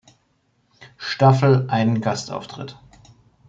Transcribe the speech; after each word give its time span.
Staffel 0.97 1.69
einen 1.69 2.01
Gastauftritt. 2.01 2.75